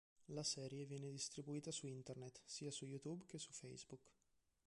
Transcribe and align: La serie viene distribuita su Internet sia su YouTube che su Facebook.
La 0.29 0.43
serie 0.43 0.87
viene 0.87 1.11
distribuita 1.11 1.71
su 1.71 1.85
Internet 1.85 2.41
sia 2.43 2.71
su 2.71 2.85
YouTube 2.85 3.23
che 3.27 3.37
su 3.37 3.51
Facebook. 3.53 4.09